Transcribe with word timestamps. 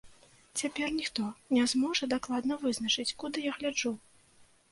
Цяпер 0.59 0.87
ніхто 0.99 1.25
не 1.57 1.65
зможа 1.73 2.09
дакладна 2.15 2.57
вызначыць, 2.63 3.07
куды 3.25 3.47
я 3.51 3.57
гляджу. 3.59 3.93